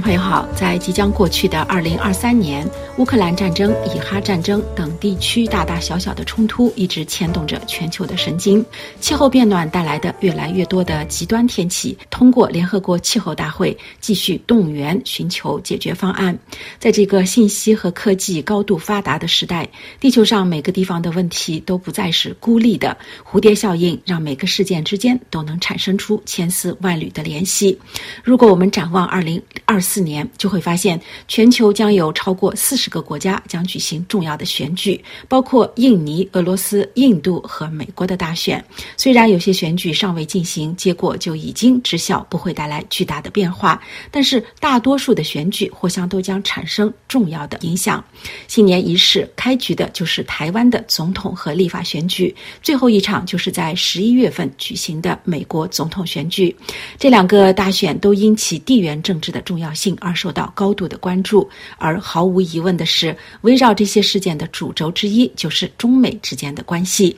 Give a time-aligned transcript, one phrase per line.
[0.00, 8.64] 朋友好，在即将过去的二零二三年，乌克兰战争、以哈战争等地区大大小小的冲突一直牵动着全球的神经。
[9.00, 16.38] 气候变暖带来的越来越多的极端天气，通过联合国气候大会继续动员寻求解决方案。
[16.78, 22.96] 在这个信息和科技高度发达的时代，地球上每个地方的问题都不再是孤立的，
[23.28, 27.78] 蝴蝶效应让每个事件之间都能产生出千丝万缕的联系。
[28.22, 38.64] 如果我们展望二零二四年就会发现，全球将有超过四十个国家将举行重要的选举，包括印尼、俄罗斯、印度和美国的大选。
[38.96, 48.04] 虽然有些选举尚未进行，结果就已经知晓不会带来巨大的变化，但是大多数的选举或将都将产生重要的影响。
[48.46, 56.54] 新年仪式开局的就是台湾的总统和立法选举，最后一场就是在十一月份举行的美国总统选举。
[56.96, 67.16] 这两个大选都因其地缘政治的重要性进而受到高度的关注，而毫无疑问的是，围绕这些事件的主轴之一就是中美之间的关系。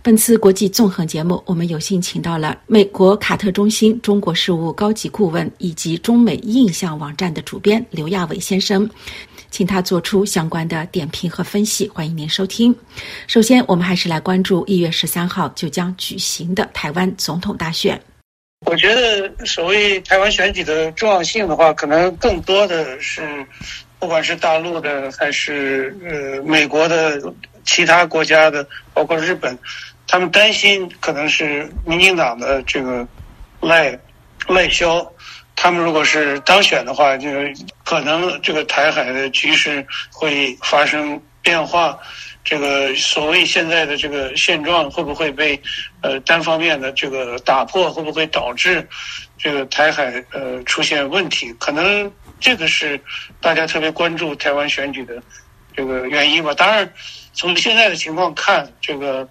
[0.00, 8.88] 本次国际纵横节目，我们有幸请到了美国卡特中心中国事务高级顾问以及中美印象网站的主编刘亚伟先生，
[9.50, 11.88] 请他做出相关的点评和分析。
[11.88, 12.72] 欢迎您收听。
[13.26, 18.00] 首先，我们还是来关注一月十三号就将举行的台湾总统大选。
[18.64, 23.44] 我觉得所谓台湾选举的重要性的话，可能更多的是，
[23.98, 27.20] 不管是大陆的还是呃美国的
[27.64, 29.56] 其他国家的，包括日本，
[30.06, 33.06] 他们担心可能是民进党的这个
[33.60, 33.98] 赖
[34.48, 35.12] 赖萧，
[35.54, 41.98] 他们如果是当选的话，就是可能这个台海的局势会发生变化。
[42.44, 45.58] 这个所谓现在的这个现状会不会被
[46.02, 47.90] 呃单方面的这个打破？
[47.90, 48.86] 会不会导致
[49.38, 51.52] 这个台海呃出现问题？
[51.54, 53.00] 可能这个是
[53.40, 55.22] 大家特别关注台湾选举的
[55.74, 56.52] 这个原因吧。
[56.52, 56.92] 当然，
[57.32, 59.26] 从现在的情况看，这个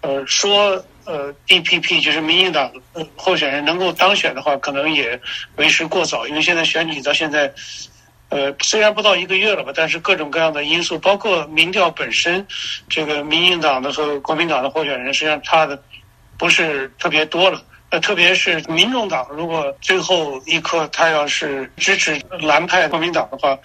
[0.00, 2.72] 呃说呃 DPP 就是民进党
[3.14, 5.20] 候选人能够当选的话，可能也
[5.56, 7.52] 为时过早，因为现在选举到现在。
[8.30, 12.46] 呃，虽然不到一个月了吧，但是各种各样的因素，包括民调本身，
[12.88, 15.82] 这个民进党的和国民党的候选人，实际上差的
[16.36, 17.62] 不是特别多了。
[17.90, 23.58] 呃，特别是民众党，如果最后一刻他要是支持蓝派国民党的话，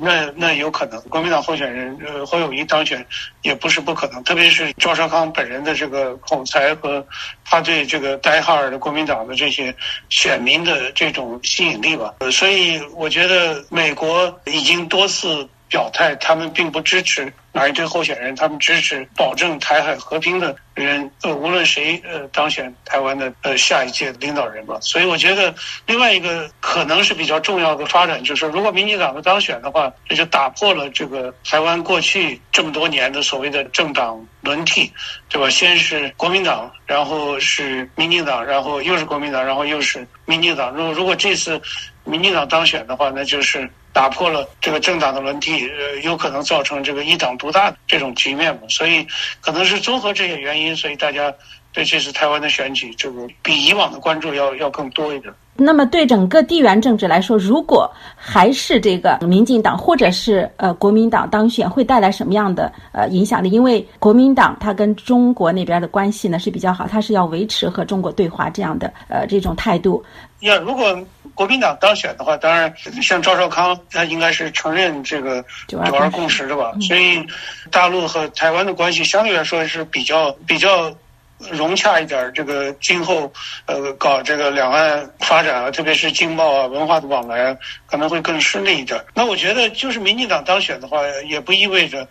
[0.00, 3.04] 那那有可能国民党候选人呃侯友谊当选
[3.42, 4.24] 也不是不可能。
[4.24, 7.06] 特别是赵少康本人的这个口才和
[7.44, 9.74] 他对这个戴哈尔的国民党的这些
[10.08, 12.14] 选民的这种吸引力吧。
[12.32, 24.78] 所以我觉得美国已经多次表态，他们并不支持哪一队候选人，他们支持保证台海和平的人，呃，无论谁呃当选台湾的呃下一届领导人吧。
[24.80, 25.54] 所以我觉得
[25.86, 34.92] 另外一个可能是比较重要的发展，就是如果民进党的当选的话，这就打破了这个台湾过去这么多年的所谓的政党轮替，
[35.28, 35.50] 对吧？
[35.50, 40.72] 先是国民党，然后是民进党，然后又是国民党，然后又是民进党。
[40.72, 41.60] 如果如果这次
[42.04, 43.68] 民进党当选的话，那就是。
[43.92, 49.06] 打破了这个政党的轮替，呃，有可能造成这个一党独大的这种局面嘛，所以
[49.40, 51.34] 可能是综合这些原因，所以大家
[51.78, 55.32] 对这是台湾的选举，这个比以往的关注要要更多一点。
[55.54, 63.48] 那么对整个地缘政治来说，如果还是这个民进党或者是呃国民党当选，会带来什么样的呃影响力？
[63.48, 70.04] 因为国民党它跟中国那边的关系呢是比较好，它是要维持和中国对话这样的呃这种态度。
[70.40, 71.00] 要如果
[71.32, 76.72] 国民党当选的话，当然像赵少康，他应该是承认这个九二共识的吧？
[76.80, 77.24] 所以
[77.70, 80.92] 大陆和台湾的关系相对来说是比较比较。
[81.38, 83.32] 融洽一点，这个今后
[83.66, 87.56] 呃搞这个两岸发展啊，特别是经贸啊、文化的往来啊，
[87.86, 89.00] 可能会更顺利一点。
[89.14, 90.98] 那我觉得，就是民进党当选的话，
[91.28, 92.08] 也不意味着。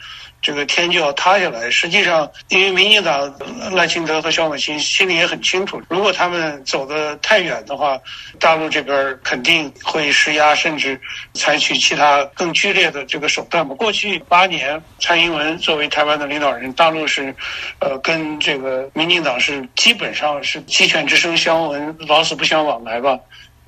[0.47, 1.69] 这个天就要塌下来。
[1.69, 3.35] 实际上，因为民进党
[3.73, 7.99] 赖清德和萧美琴心里也很清楚，如果他们走得太远的话，
[8.39, 10.97] 大陆这边肯定会施压，甚至
[11.33, 13.67] 采取其他更剧烈的这个手段。
[13.67, 17.35] 过去八年，蔡英文作为台湾的领导人，大陆是，
[17.79, 23.19] 呃，跟这个民进党是基本上是鸡犬之声相闻，老死不相往来吧。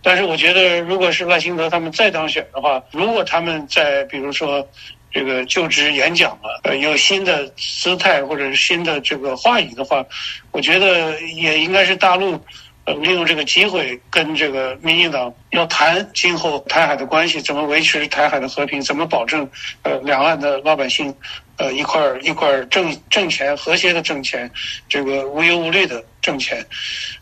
[0.02, 4.66] 但是，我觉得，如果是赖清德他们再当选的话，如果他们在比如说。
[5.12, 10.06] 这个就职演讲了，呃，有新的姿态或者是新的这个话语的话，
[10.52, 12.40] 我觉得也应该是大陆，
[12.86, 19.50] 呃，利用这个机会跟这个民进党要谈今后台海的关系，怎么维持台海的和平，怎么保证
[19.84, 21.14] 呃两岸的老百姓
[21.58, 24.50] 呃一块儿一块儿挣挣钱，和谐的挣钱，
[24.88, 26.64] 这个无忧无虑的挣钱。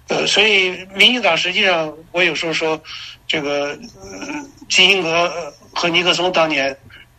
[0.09, 2.81] 呃，所以民进党实际上，我有时候说，
[3.27, 3.77] 这个
[4.69, 6.75] 基辛格和尼克松当年，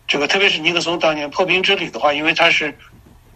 [0.08, 2.76] 这个特别是尼克松当年破冰之旅的话，因为他是。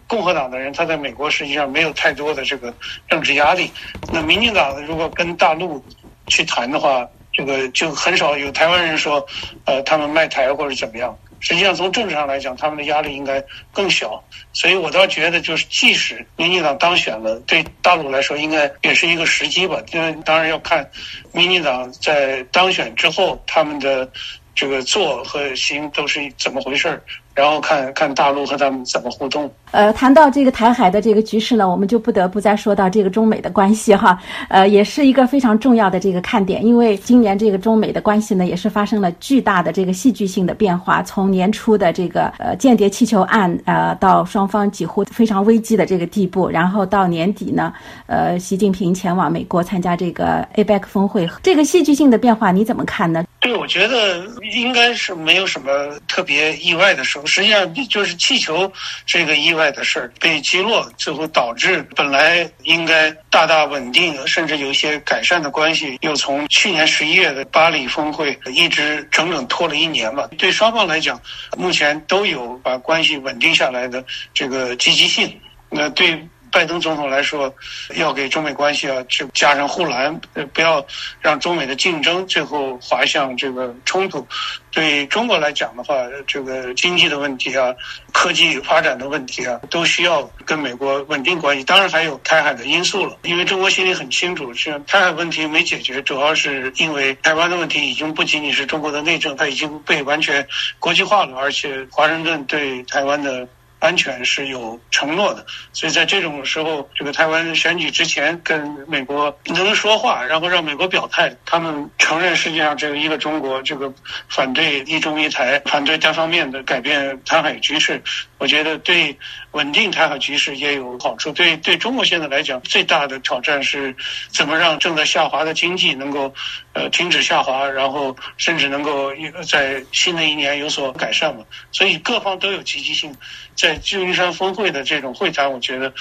[0.05, 2.71] 共和党的人，他在美国实际上没有太多的这个
[3.09, 3.71] 政治压力。
[4.11, 5.83] 那民进党如果跟大陆
[6.27, 9.25] 去谈的话，这个就很少有台湾人说，
[9.65, 11.17] 呃，他们卖台或者怎么样。
[11.39, 14.21] 实际上从政治上来讲，他们的压力应该更小。
[14.51, 19.81] 所以我倒觉得，就是即使民进党当选了，对大陆来说应该也是一个时机吧。
[19.93, 20.87] 因为当然要看
[21.31, 24.07] 民进党在当选之后，他们的
[24.55, 27.01] 这个做和行都是怎么回事儿。
[27.35, 29.51] 然后看看大陆和他们怎么互动。
[29.71, 34.19] 呃，谈到这个台海的这个局势呢，我们就不得不再说到这个中美的关系哈。
[34.49, 41.01] 呃，也是一个非常重要的这个看点，因为今年这个中美的关系呢，也是发生了巨大的这个戏剧性的变化。
[41.01, 47.73] 从年初的这个呃间谍气球案，呃，到双方几乎非常危机的这个地步，然后到年底呢，
[48.05, 53.23] 呃，习近平前往美国参加这个 APEC 峰会，这个戏剧性的变化你怎么看呢？
[53.43, 57.25] 对，我觉得应该是没有什么特别意外的时候。
[57.25, 58.71] 实际上就是气球
[59.05, 70.25] 这个意外的事儿被击落，最后导致本来应该大大稳定，甚至有一些改善的关系，又从去年十一月的巴黎峰会一直整整拖了一年嘛。
[70.37, 71.21] 对双方来讲，
[71.57, 74.01] 目前都有把关系稳定下来的
[74.33, 75.37] 这个积极性。
[75.69, 76.17] 那对。
[76.53, 77.53] 拜登总统来说，
[77.95, 80.21] 要给中美关系啊，去加上护栏，
[80.53, 80.85] 不要
[81.19, 84.25] 让中美的竞争最后滑向这个冲突。
[84.69, 85.95] 对中国来讲的话，
[86.27, 87.73] 这个经济的问题啊，
[88.11, 91.63] 科技发展的问题啊，都需要跟美国稳定关系。
[91.63, 100.47] 当然还有台海的因素了，因为中国心里很清楚，是台海问题没解决，主要是因为台湾的问题已经不仅仅是中国的内政，它已经被完全
[100.77, 103.47] 国际化了，而且华盛顿对台湾的。
[103.83, 113.93] 安全是有承诺的，所以在这种时候，这个台湾选举之前跟美国能说话，然后让美国表态，他们承认世界上只有一个中国，这个
[114.29, 118.01] 反对一中一台，反对单方面的改变台海局势，
[118.37, 119.17] 我觉得对
[119.51, 121.33] 稳定台海局势也有好处。
[121.33, 123.93] 对对中国现在来讲，最大的挑战是
[124.29, 126.33] 怎么让正在下滑的经济能够
[126.71, 129.11] 呃停止下滑，然后甚至能够
[129.45, 131.43] 在新的一年有所改善嘛。
[131.73, 133.13] 所以各方都有积极性
[133.57, 133.72] 在。
[133.77, 135.93] 旧金山峰会的这种会谈，我觉得，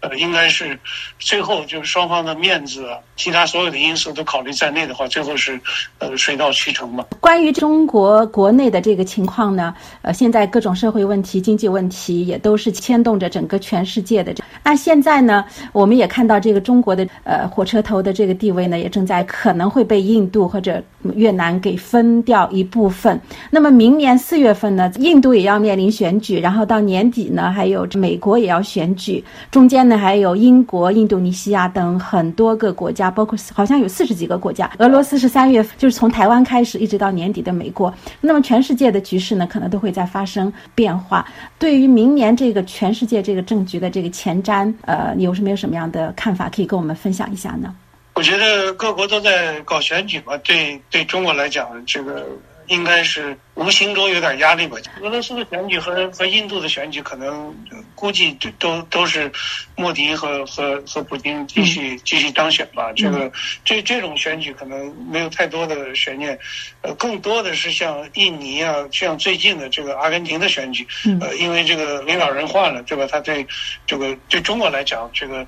[0.00, 0.78] 呃，应该是
[1.18, 5.58] 最后就是双方的面子啊，其他所有的因素都考虑在内的话，最后是
[5.98, 7.04] 呃水到渠成嘛。
[7.20, 14.34] 关于中国国内的这个情况呢，呃，现在各种社会问题、经济问题也都是牵动着整个全世界的。
[14.62, 20.82] 那现在呢，我们也看到这个中国的呃火车头的这个地位呢，也正在可能会被印度或者
[21.14, 23.18] 越南给分掉一部分。
[23.50, 27.20] 那么明年四月份呢，印度也要面临选举，然后到年底。
[27.30, 29.22] 呢，还有美国也要选举，
[29.52, 34.70] 中间呢还有英国、印度尼西亚等很多个国家，包括好像有四十几个国家。
[34.78, 37.92] 俄罗斯是三月，就是从台湾开始一直到年底的美国。
[38.20, 41.26] 那么全世界的局势呢，可能都会在发生变化。
[41.58, 47.74] 对于明年这个全世界这个政局的这个前瞻，呃，你有什么有什么样的看法可以跟我们分享一下呢？
[48.14, 52.26] 我觉得各国都在搞选举嘛，对对中国来讲，这个。
[52.70, 54.78] 应该是无形中有点压力吧。
[55.02, 57.52] 俄罗斯的选举和和印度的选举，可能
[57.96, 59.30] 估计都都是
[59.76, 62.92] 莫迪和和和普京继续继续当选吧。
[62.92, 63.30] 这个
[63.64, 66.38] 这这种选举可能没有太多的悬念，
[66.82, 70.86] 呃，更多的是像印尼啊，像最近的这个阿根廷的选举，
[71.20, 73.04] 呃，因为这个领导人换了，对吧？
[73.10, 73.44] 他对
[73.84, 75.44] 这个对中国来讲，这个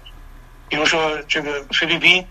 [0.68, 2.24] 比如说这个菲律宾。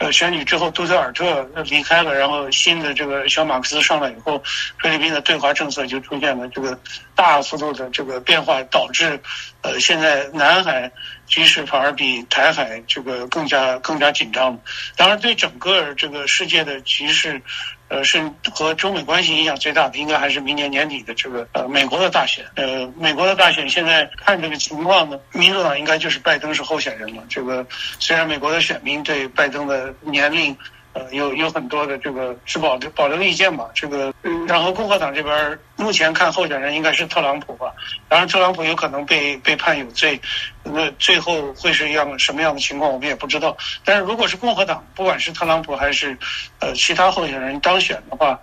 [0.00, 4.42] 呃，选举之后，杜特尔特离开了，然后新的这个小马克思上来以后，
[4.82, 6.78] 菲律宾的对华政策就出现了这个
[7.14, 9.20] 大幅度的这个变化，导致
[9.60, 10.90] 呃现在南海
[11.26, 14.58] 局势反而比台海这个更加更加紧张。
[14.96, 17.42] 当然，对整个这个世界的局势。
[17.90, 18.22] 呃，是
[18.54, 22.44] 和中美关系影响最大的，应该还是明年年底的这个呃美国的大选。
[22.54, 27.22] 呃，美国的大选现在看这个情况呢，民主党应该就是拜登是候选人了。
[27.28, 27.66] 这个
[27.98, 30.56] 虽然美国的选民对拜登的年龄。
[30.92, 34.12] 呃，有有很多的这个持保留保留意见吧，这个，
[34.48, 37.72] 然后共和党这边目前看候选人应该是特朗普吧，
[38.08, 40.20] 当然特朗普有可能被被判有罪，
[40.64, 43.56] 那最后会是一样什么样的情况我们也不知道。
[43.84, 46.18] 但是如果是共和党，不管是特朗普还是
[46.58, 48.40] 呃其他候选人当选的话，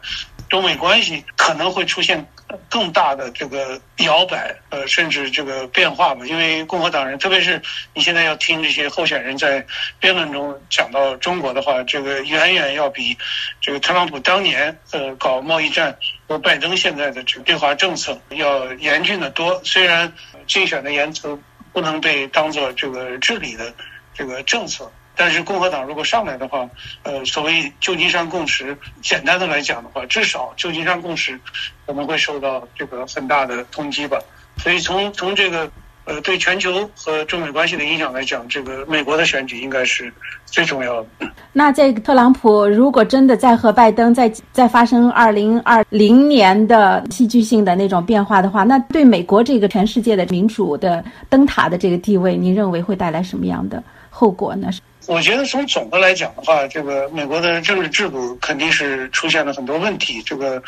[0.50, 2.25] 中美关系可能会出现
[2.70, 6.25] 更大的这个摇摆，呃，甚至这个变化吧。
[6.25, 7.62] 因为共和党人，特别是
[7.94, 9.66] 你现在要听这些候选人在
[10.00, 13.18] 辩论中讲到中国的话，这个远远要比
[13.60, 19.62] 这个特朗普当年呃搞贸易战和拜登现在的这个对华政策要严峻得多。
[19.63, 20.13] 虽然
[20.48, 21.38] 竞选的言辞
[21.74, 23.74] 不能被当做这个治理的
[24.13, 24.92] 这个政策。
[25.17, 26.69] 但是共和党如果上来的话，
[27.01, 31.39] 呃，所谓旧金山共识，简单的来讲的话，至少旧金山共识
[31.86, 34.19] 可能会受到这个很大的冲击吧。
[34.57, 35.69] 所以从从这个
[36.05, 40.13] 呃对全球和中美关系的影响来讲，这个美国的选举应该是
[40.45, 41.07] 最重要的。
[41.51, 54.69] 那在特朗普如果真的在和拜登再再发生二零二零年的戏剧性的那种变化的话，那对美国这个全世界的民主的灯塔的这个地位，您认为会带来什么样的后果呢？
[55.07, 60.21] 我觉得从总的来讲的话，这个美国的政治制度肯定是出现了很多问题。
[60.21, 60.61] 这个，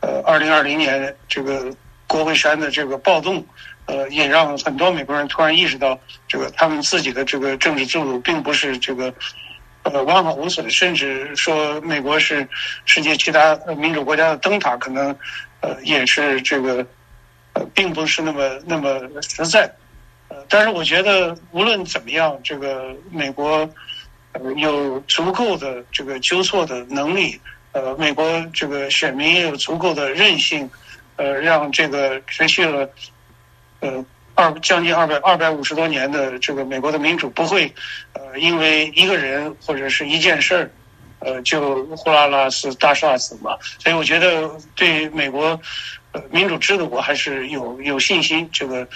[0.00, 1.70] 呃，二零二零年这个
[2.06, 3.44] 国会山的这个暴动，
[3.84, 9.12] 呃，也让很多美国人突然意识到，这个他们自己的这个政治制度并不是这个，
[9.82, 12.48] 呃，完好无损，甚至说美国是
[12.86, 15.14] 世界其他民主国家的灯塔，可能，
[15.60, 16.86] 呃，也是这个，
[17.52, 19.70] 呃，并不是那么那么实在。
[20.48, 23.68] 但是我觉得无论怎么样，这个美国
[24.56, 27.40] 有足够的这个纠错的能力，
[27.72, 30.70] 呃，美国这个选民也有足够的韧性，
[31.16, 32.88] 呃，让这个持续了
[33.80, 37.72] 呃二将近二百二百五十多年的这个美国的民主不会
[38.14, 40.70] 呃因为一个人或者是一件事儿
[41.18, 45.60] 呃就呼啦啦死大厦死嘛，所以我觉得对美国
[46.30, 48.88] 民主制度我还是有有信心这个。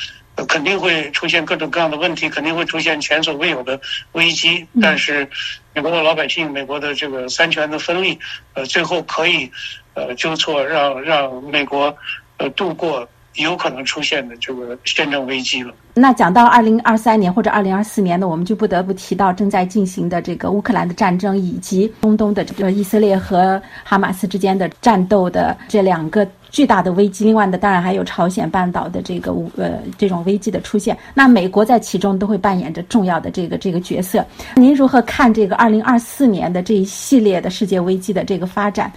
[0.45, 3.81] 肯定会出现各种各样的问题，肯定会出现前所未有的
[4.12, 4.66] 危机。
[4.83, 5.28] 但是，
[5.73, 8.19] 美国的老百姓，美国的这个三权的分立，
[8.55, 9.50] 呃，最后可以，
[9.95, 11.97] 呃，纠错，让让美国，
[12.37, 15.73] 呃，度过有可能出现的这个宪政危机了。
[15.95, 26.26] 那讲到二零二三年或者二零二四年呢，我们就不得不提到正在进行的这个乌克兰的战争，以及中东的这个以色列和哈马斯之间的战斗的这两个。
[26.49, 34.25] 巨大的危机，另外的当然还有朝鲜半岛的这个呃这种危机的出现，那美国在其中都会扮演着重要的这个这个角色。
[34.55, 38.90] 您如何看这个二零二四年的这一系列的世界危机的这个发展？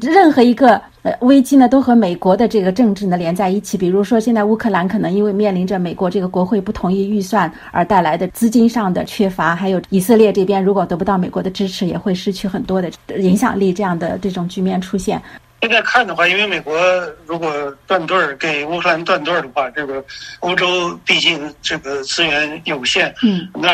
[0.00, 3.76] 任何一个呃危机呢，都和美国的这个政治呢连在一起。
[3.76, 15.20] 比如说，现在乌克兰可能因为面临着美国这个国会不同意预算而带来的资金上的缺乏，还有以色列这边如果得不到美国的支持，也会失去很多的影响力，这样的这种局面出现。
[15.62, 16.76] 现在看的话，因为美国
[17.24, 20.04] 如果断队儿给乌克兰断队儿的话，这个
[20.40, 23.72] 欧洲毕竟这个资源有限，嗯，那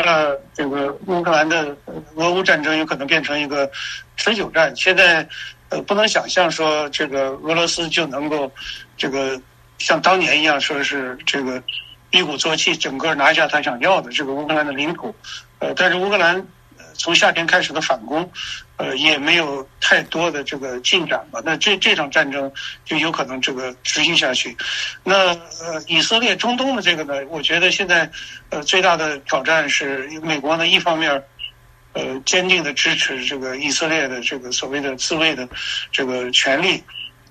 [0.53, 1.75] 这个乌克兰的
[2.15, 3.67] 俄乌战争有可能变成一个
[4.17, 4.71] 持久战。
[4.75, 5.27] 现在
[5.69, 8.51] 呃，不能想象说这个俄罗斯就能够
[8.95, 9.41] 这个
[9.79, 11.59] 像当年一样，说是这个
[12.11, 15.15] 一鼓作气，整个拿下他想要的这个乌克兰的领土。
[15.57, 16.45] 呃，但是乌克兰
[16.99, 18.31] 从夏天开始的反攻。
[18.77, 21.41] 呃，也没有太多的这个进展吧？
[21.43, 22.49] 那这这场战争
[22.85, 24.55] 就有可能这个持续下去。
[25.03, 28.09] 那呃，以色列中东的这个呢，我觉得现在
[28.49, 31.21] 呃最大的挑战是美国呢，一方面
[31.91, 35.49] 呃坚定的支持这个以色列的这个所谓的自卫的
[35.91, 36.81] 这个权利，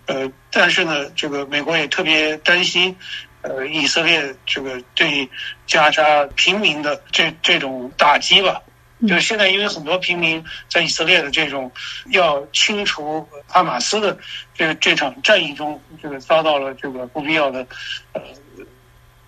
[0.05, 2.95] 呃，但是呢，这个美国也特别担心
[3.41, 5.27] 呃以色列这个对
[5.67, 8.61] 加沙平民的这这种打击吧。
[9.07, 11.71] 就是现在，因为很多平民在以色列的这种
[12.11, 14.19] 要清除哈马斯的
[14.55, 17.65] 这个这场战役中，这个遭到了这个不必要的
[18.13, 18.21] 呃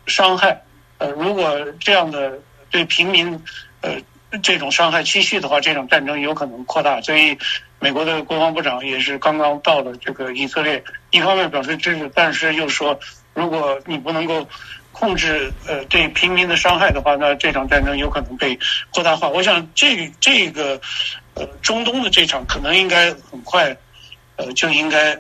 [0.07, 0.61] 伤害。
[0.99, 2.37] 呃，如果这样的
[2.69, 3.41] 对平民
[3.81, 3.97] 呃
[4.43, 7.01] 这种伤害继续的话，这场战争有可能扩大。
[7.01, 7.39] 所以，
[7.79, 12.99] 美国的国防部长也是刚刚到了这个以色列，一方面表示支持，但是又说，
[13.35, 14.49] 如果你不能够。
[14.93, 18.59] 控制呃对平民的伤害的话，那这场战争有可能被
[18.93, 19.29] 扩大化。
[19.29, 20.81] 我想这这个
[21.35, 23.77] 呃中东的这场可能应该很快
[24.37, 25.19] 呃就应该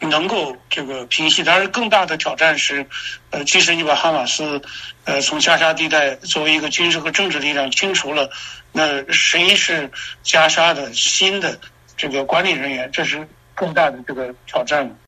[0.00, 1.44] 能够这个平息。
[1.44, 2.84] 当然，更大的挑战是
[3.30, 4.60] 呃，即使你把哈马斯
[5.04, 8.28] 呃从加沙地带作为一个军事和政治力量清除了，
[8.72, 9.88] 那谁是
[10.24, 11.56] 加沙的新的
[11.96, 12.90] 这个管理人员？
[12.92, 14.98] 这是更大的这个挑战。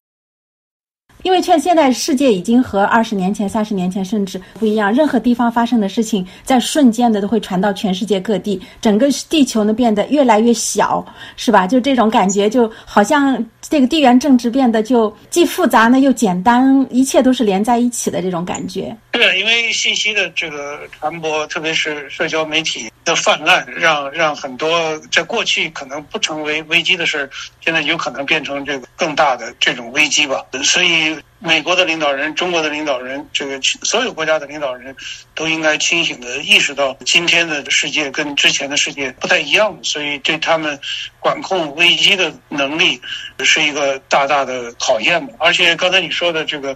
[1.24, 11.04] 因为现现在世界已经和二十年前、三十年前甚至不一样，任何地方发生的事情，在瞬间的都会传到全世界各地，整个地球呢变得越来越小，
[11.36, 11.66] 是吧？
[11.66, 18.96] 就这种感觉，就好像这个地缘政治变得就既复杂呢又简单，一切都是连在一起的这种感觉。
[19.10, 27.28] 对，因为信息的这个传播，特别是社交媒体的泛滥，让让很多在过去可能不成为危机的事，
[27.60, 30.44] 现在有可能变成这个更大的这种危机吧。
[30.62, 31.16] 所以。
[31.40, 34.96] 美国的领导人、中国的领导人，这个所有国家的领导人，
[35.34, 40.78] 都应该清醒的意识到，今天的世界跟之前的世界不太一样，所以对他们
[41.20, 43.00] 管控危机的能力
[43.40, 45.28] 是一个大大的考验。
[45.38, 46.74] 而且刚才你说的这个，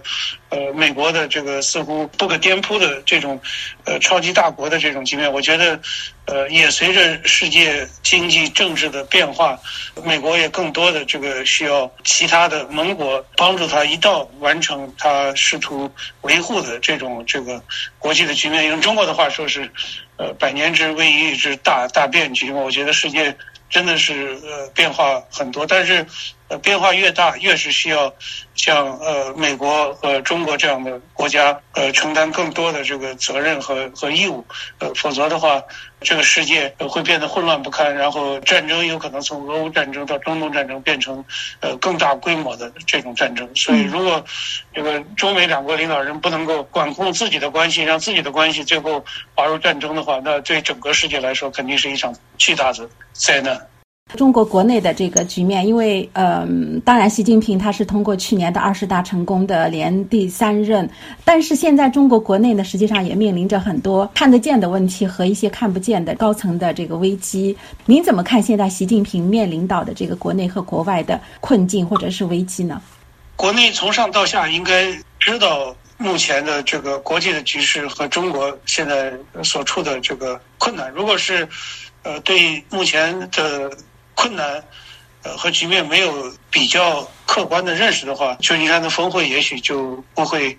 [0.49, 3.41] 呃，美国的这个似乎不可颠扑的这种，
[3.85, 5.79] 呃，超级大国的这种局面，我觉得。
[6.29, 9.59] 呃，也随着世界经济政治的变化，
[10.03, 17.59] 美国也更多的这个需要其他的盟国帮助他一道完成他试图维护的这种这个
[17.97, 18.67] 国际的局面。
[18.67, 19.71] 用中国的话说是，
[20.17, 22.59] 呃，百年之危一之大大变局嘛。
[22.59, 23.35] 我觉得世界
[23.67, 26.05] 真的是呃变化很多，但是。
[26.49, 28.13] 呃，变化越大，越是需要
[28.55, 34.43] 像呃美国和中国这样的国家呃承担更多的这个责任和和义务，
[34.79, 35.63] 呃，否则的话，
[36.01, 41.23] 这个世界会变得混乱不堪，然后战争有可能从俄乌战争到中东战争变成
[41.59, 43.47] 呃更大规模的这种战争。
[43.55, 44.25] 所以，如果
[44.73, 53.67] 这个中美两国领导人不能够管控自己的关系，让自己的关系最后滑入战争的话，那对整个世界来说肯定是一场巨大的灾难。
[54.15, 60.89] 中国国内的这个局面，因为嗯、呃，当然，习近平他是通过去年的二十大成功的连第三任，
[61.23, 67.55] 但是现在中国国内呢，实际上也面临着很多看得见的问题和一些看不见的高层的这个危机。
[67.85, 72.81] 您怎么看现在习近平面临到的这个国内和国外的困境或者是危机呢？
[73.35, 79.13] 国内从上到下应该知道目前的这个国际的局势和中国现在
[79.43, 80.91] 所处的这个困难。
[80.91, 81.47] 如果是
[82.01, 83.71] 呃对目前的
[84.19, 84.61] 困难，
[85.23, 90.57] 呃，和局面没有比较客观的认识的话，旧金山的峰会也许就不会，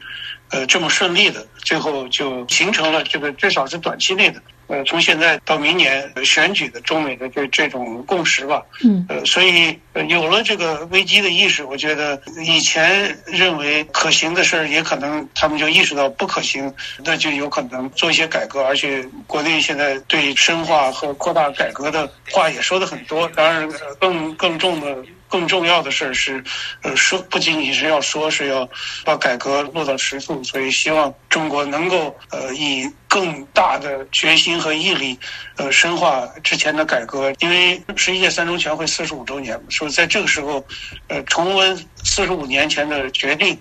[0.49, 4.41] 呃，这么顺利的，最后就形成了这个至少是短期内的。
[4.71, 9.77] 呃，从现在到明年选举的中美的这这种共识吧，嗯，呃，所以
[10.09, 16.73] 有了这个危机的意识，我觉得以前认为可行的事儿，也可能他们就意识到不可行，
[17.05, 18.63] 那就有可能做一些改革。
[18.63, 24.97] 而且国内现在对深化和扩大改革的话也说的很多，当然更更重的。
[25.31, 26.43] 更重要的事儿是，
[26.83, 28.69] 呃，说不仅仅是要说，是要
[29.05, 30.43] 把改革落到实处。
[30.43, 35.17] 所以，希望中国能够呃以更大的决心和毅力，
[35.57, 37.33] 呃，深化之前的改革。
[37.39, 40.67] 因为十一届三中全会四十五周年，说在这个时候，
[41.07, 43.57] 呃，重温四十五年前的决定，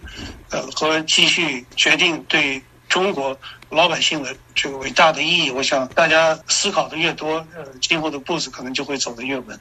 [0.49, 3.37] 呃，和继续决定对中国
[3.69, 9.59] 老百姓的这个伟大的意义，我想大家思考的越多，呃，今后的步子可能就会走得越稳。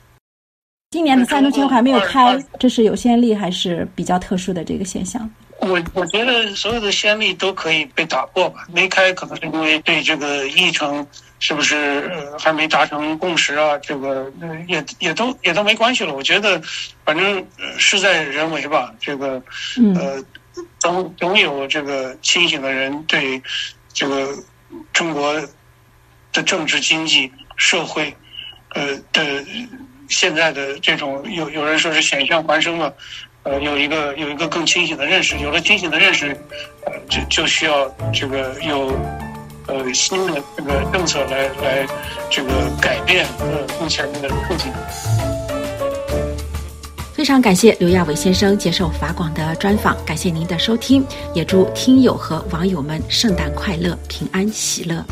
[0.98, 5.30] 今年的三中全会还没有开，这是有先例还是比较特殊的这个现象？
[5.60, 8.66] 我我觉得所有的先例都可以被打破吧。
[8.74, 11.06] 没开可能是因为对这个议程
[11.38, 13.78] 是不是呃还没达成共识啊？
[13.78, 14.28] 这个
[14.66, 16.12] 也也都也都没关系了。
[16.12, 16.60] 我觉得
[17.04, 17.46] 反正
[17.78, 18.92] 事在人为吧。
[18.98, 19.40] 这个
[19.94, 20.20] 呃
[20.80, 23.40] 总总有这个清醒的人对
[23.92, 24.34] 这个
[24.92, 25.32] 中国
[26.32, 28.12] 的政治、经济、社会
[28.70, 29.44] 呃的。
[30.08, 32.92] 现在的这种有有人说是险象环生了，
[33.42, 36.36] 呃，有一个有一个更清醒的认识，有了清醒的认识，
[36.84, 38.98] 呃，就就需要这个有
[39.66, 41.86] 呃新的这个政策来来
[42.30, 44.72] 这个改变呃目前的处境。
[47.12, 55.04] 非常感谢刘亚伟先生接受法广的专访，感谢您的收听，也祝听友和网友们圣诞快乐，平安喜乐。